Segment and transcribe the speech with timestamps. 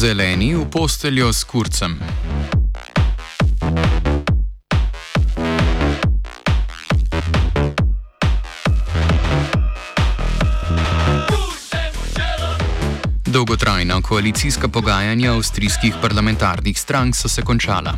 [0.00, 1.98] Zeleni v posteljo s kurcem.
[13.26, 17.92] Dolgotrajna koalicijska pogajanja avstrijskih parlamentarnih strank so se končala.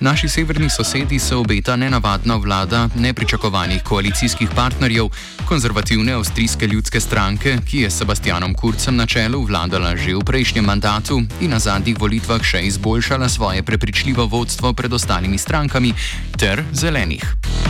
[0.00, 5.08] Naši severni sosedi se obeta nenavadna vlada nepričakovanih koalicijskih partnerjev,
[5.44, 10.64] konzervativne avstrijske ljudske stranke, ki je s Sebastianom Kurcem na čelu vladala že v prejšnjem
[10.64, 15.92] mandatu in na zadnjih volitvah še izboljšala svoje prepričljivo vodstvo pred ostalimi strankami,
[16.38, 17.69] ter zelenih.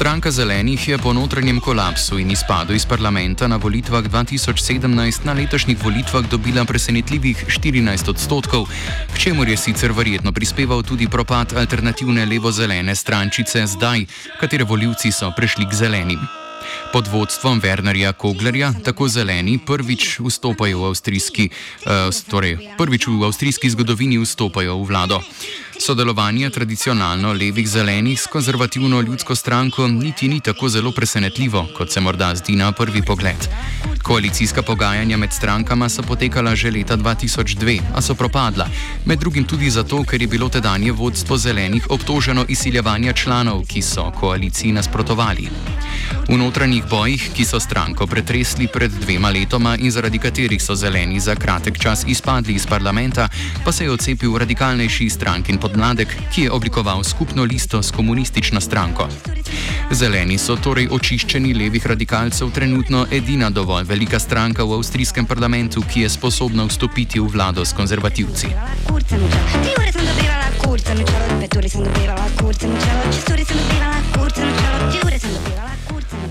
[0.00, 5.76] Stranka zelenih je po notranjem kolapsu in izpadu iz parlamenta na volitvah 2017 na letošnjih
[5.84, 8.64] volitvah dobila presenetljivih 14 odstotkov,
[9.12, 14.06] k čemu je sicer verjetno prispeval tudi propad alternativne levo-zelene strančice zdaj,
[14.40, 16.20] katere voljivci so prešli k zelenim.
[16.92, 23.70] Pod vodstvom Wernerja Koglerja tako zeleni prvič vstopajo v avstrijski, uh, torej prvič v avstrijski
[23.70, 25.20] zgodovini vstopajo v vlado.
[25.80, 32.00] Sodelovanje tradicionalno levih zelenih s konzervativno ljudsko stranko niti ni tako zelo presenetljivo, kot se
[32.00, 33.48] morda zdi na prvi pogled.
[34.02, 38.66] Koalicijska pogajanja med strankama so potekala že leta 2002, a so propadla.
[39.04, 44.10] Med drugim tudi zato, ker je bilo tedanje vodstvo zelenih obtoženo izsiljevanja članov, ki so
[44.20, 45.48] koaliciji nasprotovali.
[46.28, 51.20] V notranjih bojih, ki so stranko pretresli pred dvema letoma in zaradi katerih so zeleni
[51.20, 53.28] za kratek čas izpadli iz parlamenta,
[53.64, 59.06] pa se je odcepil radikalnejši strankin podmladek, ki je oblikoval skupno listo s komunistično stranko.
[59.90, 66.00] Zeleni so torej očiščeni levih radikalcev trenutno edina dovolj velika stranka v avstrijskem parlamentu, ki
[66.00, 68.50] je sposobna vstopiti v vlado s konzervativci.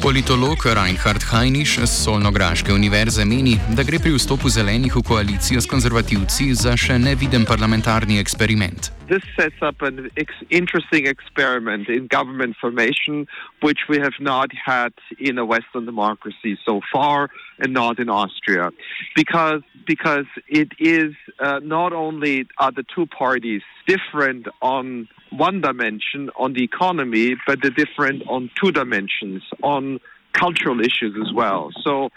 [0.01, 5.67] Politolog Reinhard Heinisch z Solnograške univerze meni, da gre pri vstopu zelenih v koalicijo s
[5.67, 8.99] konzervativci za še neviden parlamentarni eksperiment.
[9.09, 13.27] this sets up an ex- interesting experiment in government formation,
[13.61, 18.71] which we have not had in a Western democracy so far, and not in Austria,
[19.15, 26.29] because because it is uh, not only are the two parties different on one dimension
[26.37, 29.99] on the economy, but they're different on two dimensions on
[30.33, 31.71] cultural issues as well.
[31.83, 32.09] So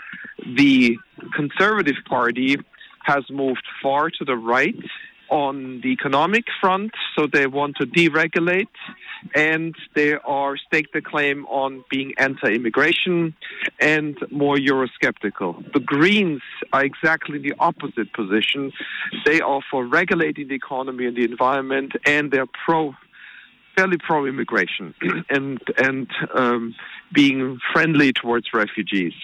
[0.57, 0.97] the
[1.35, 2.57] Conservative Party
[3.05, 4.77] has moved far to the right
[5.31, 8.69] on the economic front, so they want to deregulate,
[9.35, 13.35] and they are stake the claim on being anti-immigration
[13.81, 15.73] and more Eurosceptical.
[15.73, 16.43] The Greens
[16.75, 18.73] are exactly the opposite position.
[19.25, 22.95] They are for regulating the economy and the environment, and they're pro
[23.77, 24.95] fairly pro immigration
[25.31, 26.75] and and um,
[27.13, 29.15] being friendly towards refugees.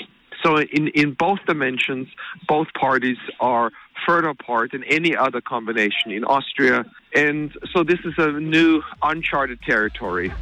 [0.43, 2.07] So in, in both dimensions,
[2.47, 3.73] both parties are
[4.07, 6.85] further apart than any other combination in Austria.
[7.15, 10.33] And so this is a new uncharted territory.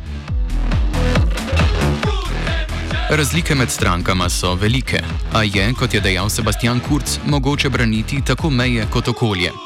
[3.10, 5.00] Razlike med strankama so velike,
[5.34, 9.65] a je, kot je dejal Sebastian Kurz, mogoče braniti tako meje kot okolje.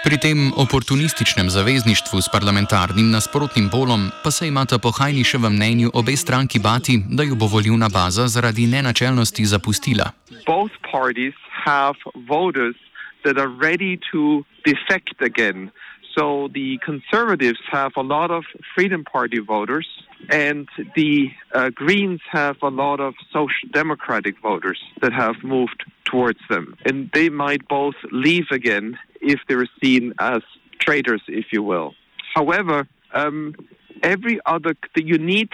[0.00, 6.16] Pri tem oportunističnem zavezništvu s parlamentarnim nasprotnim polom pa se imata po Hajniševem mnenju obe
[6.16, 10.06] stranki bati, da jo bo volilna baza zaradi nenačelnosti zapustila.
[10.46, 12.76] Both parties have voters
[13.24, 14.20] that are ready to
[14.64, 15.68] defect again.
[16.16, 16.24] So
[16.58, 18.42] the conservatives have a lot of
[18.74, 19.88] Freedom Party voters,
[20.28, 26.40] and the uh, Greens have a lot of Social Democratic voters that have moved towards
[26.48, 26.76] them.
[26.84, 30.42] And they might both leave again if they're seen as
[30.78, 31.94] traitors, if you will.
[32.34, 33.54] However, um,
[34.02, 35.48] every other you need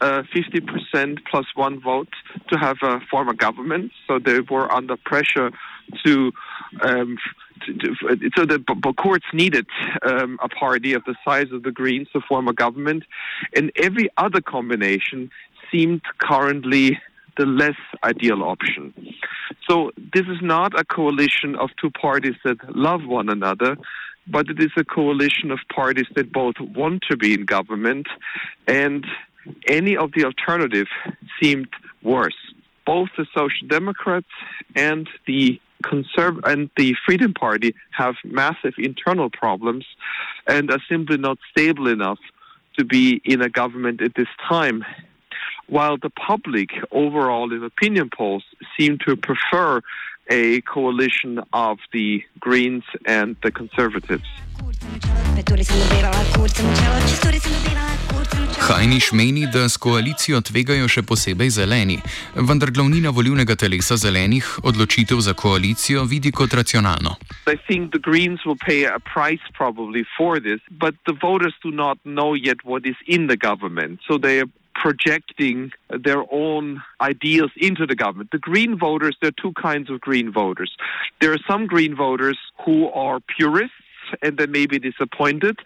[0.00, 2.08] uh, 50% plus one vote
[2.50, 5.50] to have a form of government so they were under pressure
[6.04, 6.32] to,
[6.82, 7.18] um,
[8.36, 9.66] so the Kurz needed
[10.04, 13.04] um, a party of the size of the greens to form a government
[13.54, 15.30] and every other combination
[15.70, 16.98] seemed currently
[17.38, 18.92] the less ideal option.
[19.68, 23.76] So this is not a coalition of two parties that love one another
[24.26, 28.06] but it is a coalition of parties that both want to be in government,
[28.66, 29.06] and
[29.66, 30.86] any of the alternative
[31.40, 31.68] seemed
[32.02, 32.36] worse.
[32.86, 34.26] Both the Social Democrats
[34.76, 39.84] and the Conserv- and the Freedom Party have massive internal problems
[40.46, 42.18] and are simply not stable enough
[42.78, 44.84] to be in a government at this time.
[45.66, 48.44] While the public overall in opinion polls
[48.78, 49.80] seem to prefer
[50.30, 54.24] a coalition of the Greens and the Conservatives.
[58.68, 61.96] Hajniš meni, da s koalicijo tvegajo še posebej zeleni,
[62.48, 67.16] vendar glavnina volivnega telesa zelenih odločitev za koalicijo vidi kot racionalno.
[67.50, 71.70] I think the Greens will pay a price probably for this, but the voters do
[71.70, 74.00] not know yet what is in the government.
[74.08, 78.30] So they are projecting their own ideals into the government.
[78.30, 80.72] The Green voters, there are two kinds of Green voters.
[81.20, 83.76] There are some Green voters who are purists
[84.22, 85.58] and they may be disappointed.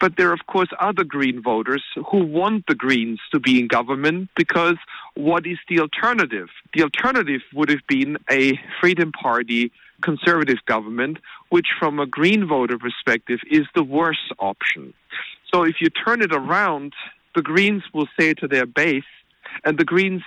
[0.00, 3.68] But there are, of course, other Green voters who want the Greens to be in
[3.68, 4.76] government because
[5.14, 6.48] what is the alternative?
[6.74, 9.72] The alternative would have been a Freedom Party
[10.02, 11.18] conservative government,
[11.50, 14.92] which, from a Green voter perspective, is the worst option.
[15.52, 16.92] So if you turn it around,
[17.34, 19.04] the Greens will say to their base,
[19.64, 20.22] and the Greens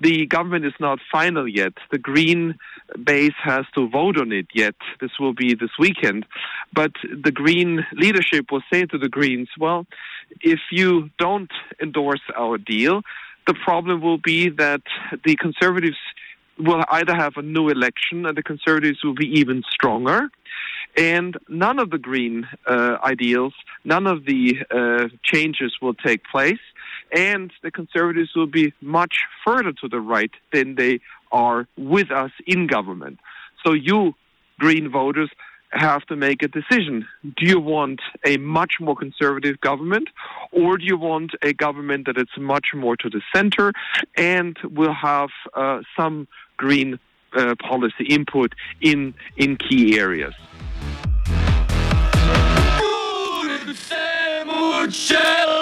[0.00, 1.72] the government is not final yet.
[1.90, 2.58] The Green
[3.04, 4.74] base has to vote on it yet.
[5.00, 6.26] This will be this weekend.
[6.72, 9.86] But the Green leadership will say to the Greens, well,
[10.40, 11.50] if you don't
[11.82, 13.02] endorse our deal,
[13.46, 14.82] the problem will be that
[15.24, 15.96] the Conservatives
[16.58, 20.30] will either have a new election and the Conservatives will be even stronger.
[20.96, 23.54] And none of the Green uh, ideals,
[23.84, 26.58] none of the uh, changes will take place
[27.12, 31.00] and the Conservatives will be much further to the right than they
[31.32, 33.18] are with us in government.
[33.64, 34.14] So you,
[34.58, 35.30] Green voters,
[35.70, 37.06] have to make a decision.
[37.22, 40.08] Do you want a much more conservative government,
[40.50, 43.72] or do you want a government that is much more to the center
[44.16, 46.26] and will have uh, some
[46.56, 46.98] green
[47.34, 50.34] uh, policy input in in key areas?
[54.78, 55.57] ore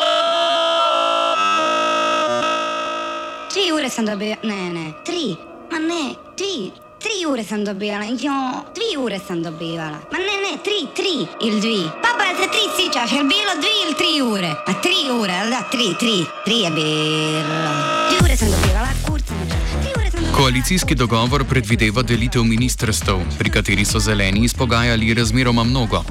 [3.97, 5.37] sam dobijala, ne, ne, tri,
[5.73, 6.71] ma ne, tri,
[7.03, 8.39] tri ure sam dobijala, jo,
[8.77, 11.17] dvi ure sam dobivala, ma ne, ne, tri, tri
[11.49, 11.83] ili dvi.
[12.05, 14.51] Papa, jel se tri sićaš, jel bilo dvi ili tri ure?
[14.67, 17.73] Ma tri ure, jel da, tri, tri, tri je bilo.
[18.11, 20.37] Dvi ure sam dobivala, kurca noča, tri ure sam dobivala.
[20.39, 26.05] Koalicijski dogovor predvideva delitev ministrstv, pri kateri so zeleni izpogajali razmeroma mnogo.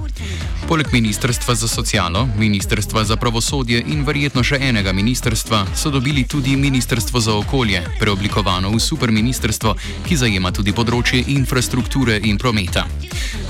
[0.65, 6.57] Poleg Ministrstva za socialo, Ministrstva za pravosodje in verjetno še enega ministrstva so dobili tudi
[6.57, 9.75] Ministrstvo za okolje, preoblikovano v superministrstvo,
[10.09, 12.89] ki zajema tudi področje infrastrukture in prometa.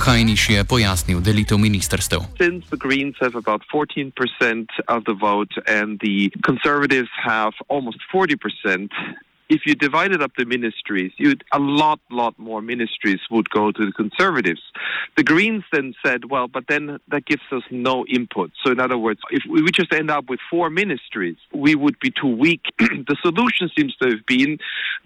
[0.04, 2.28] Hajniš je pojasnil delitev ministrstev.
[2.36, 4.12] Since the Greens have about 14%
[4.92, 8.92] of the vote and the Conservatives have almost 40%,
[9.50, 13.86] if you divided up the ministries, you'd a lot, lot more ministries would go to
[13.86, 14.62] the conservatives.
[15.18, 18.52] The Greens then said, well, but then that gives us no input.
[18.64, 22.12] So, in other words, if we just end up with four ministries, we would be
[22.12, 22.62] too weak.
[22.80, 24.58] the solution seems to have been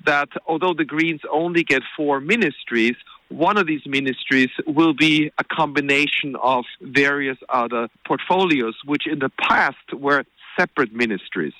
[0.05, 2.95] that although the Greens only get four ministries,
[3.29, 9.29] one of these ministries will be a combination of various other portfolios, which in the
[9.29, 10.23] past were
[10.57, 11.53] separate ministries.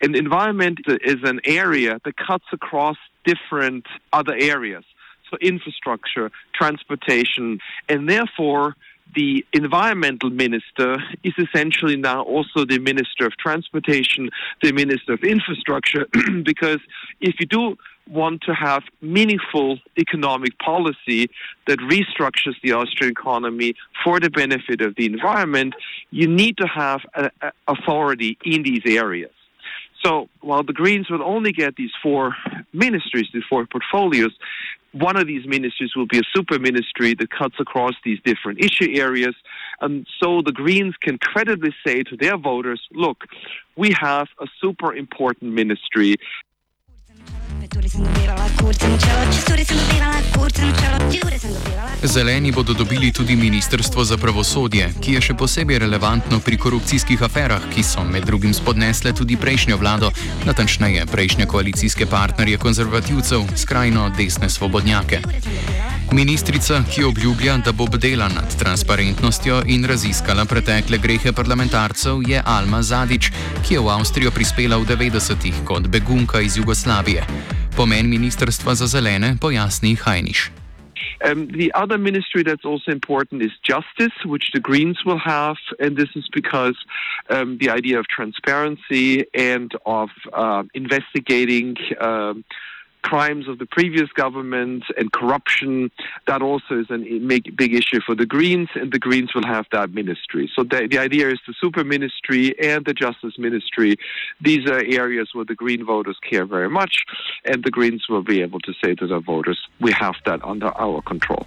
[0.00, 4.84] And environment is an area that cuts across different other areas.
[5.30, 7.58] So infrastructure, transportation,
[7.88, 8.76] and therefore
[9.14, 14.30] the environmental minister is essentially now also the minister of transportation,
[14.62, 16.06] the minister of infrastructure,
[16.42, 16.80] because
[17.20, 17.76] if you do
[18.08, 21.28] want to have meaningful economic policy
[21.66, 25.74] that restructures the Austrian economy for the benefit of the environment,
[26.10, 29.30] you need to have a, a authority in these areas.
[30.06, 32.36] So while the Greens will only get these four
[32.72, 34.30] ministries, these four portfolios,
[34.92, 38.94] one of these ministries will be a super ministry that cuts across these different issue
[38.94, 39.34] areas.
[39.80, 43.24] And so the Greens can credibly say to their voters, look,
[43.76, 46.14] we have a super important ministry
[52.02, 57.62] Zeleni bodo dobili tudi Ministrstvo za pravosodje, ki je še posebej relevantno pri korupcijskih aferah,
[57.74, 60.10] ki so med drugim spodnesle tudi prejšnjo vlado,
[60.44, 65.20] natančneje prejšnje koalicijske partnerje konzervativcev, skrajno desne svobodnjake.
[66.12, 72.82] Ministrica, ki obljublja, da bo bdela nad transparentnostjo in raziskala pretekle grehe parlamentarcev, je Alma
[72.82, 73.32] Zadič,
[73.66, 77.26] ki je v Avstrijo prispela v 90-ih kot begunka iz Jugoslavije.
[77.76, 80.50] Pomen Ministrstva za zelene pojasni Hajniš.
[81.24, 85.96] Um, the other ministry that's also important is justice, which the Greens will have, and
[85.96, 86.76] this is because
[87.28, 91.76] um, the idea of transparency and of uh, investigating.
[92.00, 92.44] Um,
[93.06, 95.92] crimes of the previous government and corruption.
[96.26, 96.98] That also is a
[97.62, 100.50] big issue for the Greens, and the Greens will have that ministry.
[100.56, 103.96] So the, the idea is the super ministry and the justice ministry.
[104.40, 107.04] These are areas where the Green voters care very much,
[107.44, 110.76] and the Greens will be able to say to their voters, we have that under
[110.76, 111.46] our control.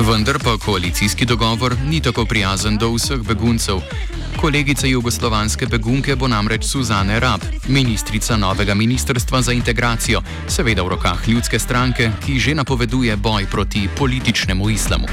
[0.00, 3.80] Vendar pa koalicijski dogovor ni tako prijazen do vseh beguncev.
[4.36, 11.28] Kolegica jugoslovanske begunke bo namreč Suzane Rab, ministrica novega ministrstva za integracijo, seveda v rokah
[11.28, 15.06] ljudske stranke, ki že napoveduje boj proti političnemu islamu.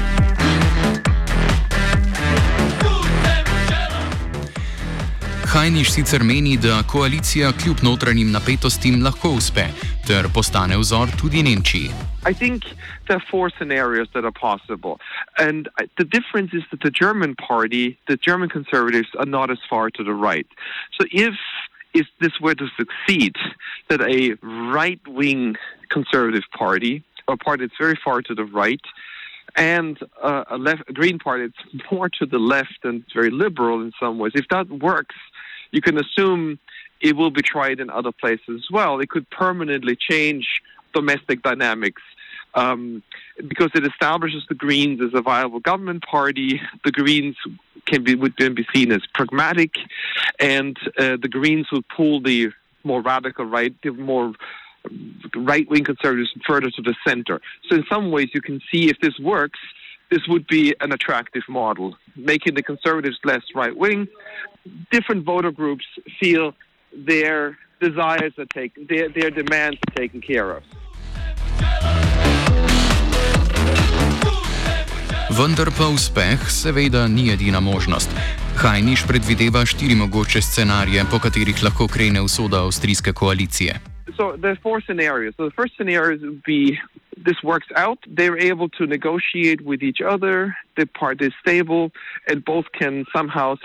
[5.44, 9.66] Hajniš sicer meni, da koalicija kljub notranjim napetostim lahko uspe
[10.06, 12.15] ter postane vzor tudi Nemčiji.
[12.26, 12.64] I think
[13.06, 14.98] there are four scenarios that are possible.
[15.38, 19.90] And the difference is that the German party, the German conservatives, are not as far
[19.90, 20.46] to the right.
[20.98, 21.34] So if
[21.94, 23.36] if this were to succeed,
[23.88, 25.54] that a right wing
[25.88, 28.84] conservative party, a party that's very far to the right,
[29.54, 33.80] and uh, a left a green party that's more to the left and very liberal
[33.80, 35.14] in some ways, if that works,
[35.70, 36.58] you can assume
[37.00, 38.98] it will be tried in other places as well.
[38.98, 40.60] It could permanently change
[40.92, 42.02] domestic dynamics
[42.56, 43.02] um,
[43.48, 46.60] because it establishes the Greens as a viable government party.
[46.84, 47.36] The Greens
[47.84, 49.74] can be would then be seen as pragmatic,
[50.40, 52.48] and uh, the Greens would pull the
[52.82, 54.32] more radical right, the more
[55.36, 57.40] right wing conservatives further to the center.
[57.68, 59.60] So in some ways, you can see if this works.
[60.10, 64.06] This would be an attractive model, making the conservatives less right wing.
[64.90, 65.84] Different voter groups
[66.20, 66.54] feel
[66.96, 70.62] their desires are taken, their, their demands are taken care of.
[75.36, 78.08] Vendar pa uspeh seveda ni edina možnost.
[78.56, 83.74] Hajniš predvideva štiri mogoče scenarije, po katerih lahko krene usoda avstrijske koalicije.
[84.16, 85.34] So there are four scenarios.
[85.36, 86.80] So the first scenario would be
[87.28, 87.98] this works out.
[88.16, 90.36] They're able to negotiate with each other.
[90.76, 91.84] The party is stable,
[92.28, 93.56] and both can somehow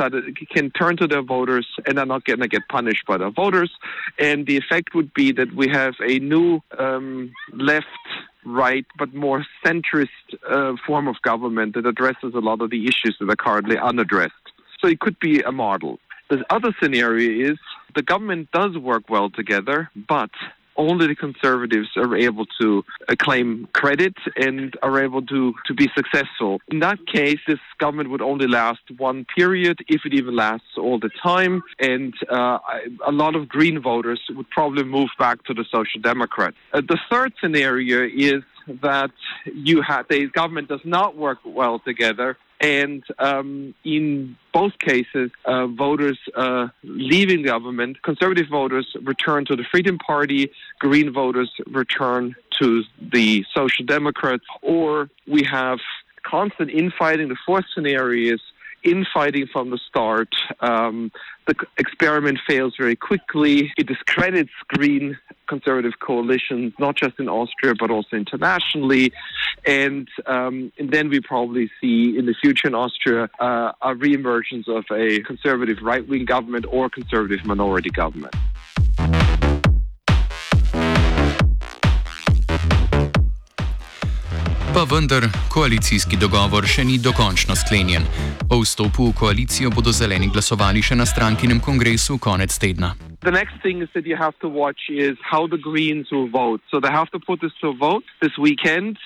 [0.55, 3.71] can turn to their voters and are not going to get punished by their voters.
[4.19, 8.05] And the effect would be that we have a new um, left
[8.45, 10.07] right but more centrist
[10.49, 14.33] uh, form of government that addresses a lot of the issues that are currently unaddressed.
[14.79, 15.99] So it could be a model.
[16.29, 17.59] The other scenario is
[17.93, 20.31] the government does work well together, but
[20.81, 25.87] only the conservatives are able to uh, claim credit and are able to, to be
[25.95, 26.59] successful.
[26.69, 30.99] In that case, this government would only last one period, if it even lasts all
[30.99, 31.61] the time.
[31.79, 32.57] And uh,
[33.05, 36.57] a lot of Green voters would probably move back to the Social Democrats.
[36.73, 38.43] Uh, the third scenario is
[38.81, 39.11] that
[39.45, 45.65] you have the government does not work well together and um, in both cases, uh,
[45.65, 52.83] voters uh, leaving government, conservative voters return to the Freedom Party, Green voters return to
[53.01, 55.79] the Social Democrats, or we have
[56.23, 57.29] constant infighting.
[57.29, 58.41] The fourth scenario is
[58.83, 60.29] infighting from the start.
[60.59, 61.11] Um,
[61.47, 63.71] the experiment fails very quickly.
[63.77, 69.11] It discredits green conservative coalitions, not just in Austria, but also internationally.
[69.65, 74.67] And, um, and then we probably see in the future in Austria uh, a reemergence
[74.67, 78.35] of a conservative right wing government or conservative minority government.
[84.81, 88.01] Pa vendar, koalicijski dogovor še ni dokončno sklenjen.
[88.49, 92.95] O vstopu v koalicijo bodo zeleni glasovali še na strankinem kongresu konec tedna.
[93.21, 96.65] The next thing is that you have to watch is how the Greens will vote.
[96.73, 98.97] So they have to put this to a vote this weekend.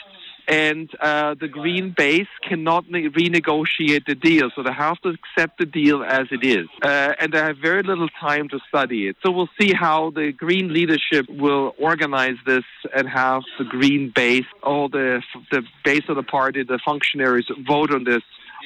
[0.47, 5.57] And uh, the Green base cannot ne- renegotiate the deal, so they have to accept
[5.57, 9.15] the deal as it is, uh, and they have very little time to study it.
[9.23, 12.63] So we'll see how the Green leadership will organize this
[12.95, 15.21] and have the Green base, all the
[15.51, 18.23] the base of the party, the functionaries vote on this.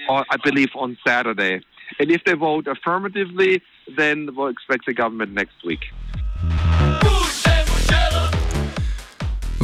[0.09, 1.61] Uh, I believe on Saturday,
[1.99, 3.61] and if they vote affirmatively,
[3.97, 5.81] then we'll expect the government next week.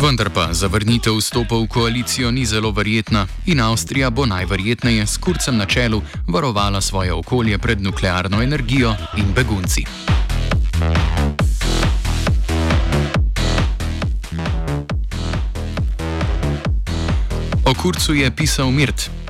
[0.05, 5.57] Vendar pa zavrnitev vstopa v koalicijo ni zelo verjetna in Avstrija bo najverjetneje s kurcem
[5.57, 9.85] na čelu varovala svoje okolje pred nuklearno energijo in begunci.
[17.65, 19.24] O kurcu je pisal Mirt.